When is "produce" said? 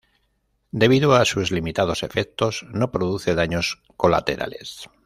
2.91-3.35